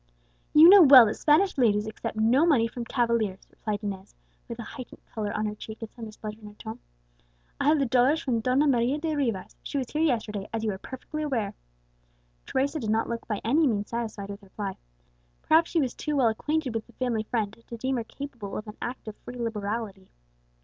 "You 0.51 0.67
know 0.67 0.81
well 0.81 1.05
that 1.05 1.13
Spanish 1.17 1.59
ladies 1.59 1.85
accept 1.85 2.17
no 2.17 2.43
money 2.43 2.67
from 2.67 2.85
cavaliers," 2.85 3.45
replied 3.51 3.83
Inez, 3.83 4.15
with 4.47 4.57
a 4.57 4.63
heightened 4.63 5.05
colour 5.05 5.31
on 5.31 5.45
her 5.45 5.53
cheek 5.53 5.77
and 5.79 5.91
some 5.91 6.05
displeasure 6.05 6.39
in 6.41 6.47
her 6.47 6.55
tone. 6.55 6.79
"I 7.59 7.65
had 7.67 7.77
the 7.79 7.85
dollars 7.85 8.19
from 8.19 8.39
Donna 8.39 8.65
Maria 8.65 8.97
de 8.97 9.15
Rivas; 9.15 9.55
she 9.61 9.77
was 9.77 9.91
here 9.91 10.01
yesterday, 10.01 10.49
as 10.51 10.63
you 10.63 10.71
are 10.71 10.79
perfectly 10.79 11.21
aware." 11.21 11.53
Teresa 12.47 12.79
did 12.79 12.89
not 12.89 13.09
look 13.09 13.27
by 13.27 13.41
any 13.43 13.67
means 13.67 13.91
satisfied 13.91 14.31
with 14.31 14.39
the 14.39 14.47
reply; 14.47 14.75
perhaps 15.43 15.69
she 15.69 15.79
was 15.79 15.93
too 15.93 16.15
well 16.15 16.29
acquainted 16.29 16.73
with 16.73 16.87
the 16.87 16.93
family 16.93 17.21
friend 17.21 17.63
to 17.67 17.77
deem 17.77 17.97
her 17.97 18.03
capable 18.03 18.57
of 18.57 18.65
an 18.67 18.77
act 18.81 19.07
of 19.07 19.15
free 19.17 19.37
liberality. 19.37 20.09